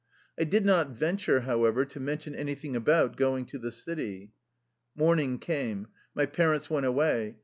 I 0.39 0.45
did 0.45 0.65
not 0.65 0.89
venture, 0.89 1.41
however, 1.41 1.85
to 1.85 1.99
mention 1.99 2.33
anything 2.33 2.75
about 2.75 3.15
going 3.17 3.45
to 3.45 3.59
the 3.59 3.71
city. 3.71 4.31
Morning 4.95 5.37
came. 5.37 5.89
My 6.15 6.25
parents 6.25 6.71
went 6.71 6.87
away. 6.87 7.37